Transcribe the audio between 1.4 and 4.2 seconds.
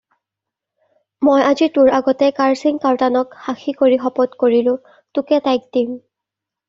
আজি তোৰ আগতে কাৰ্চিং কাৰ্টানক সাখী কৰি